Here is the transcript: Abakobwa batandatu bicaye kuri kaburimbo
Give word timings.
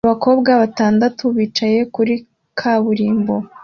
Abakobwa 0.05 0.51
batandatu 0.61 1.23
bicaye 1.37 1.79
kuri 1.95 2.13
kaburimbo 2.59 3.35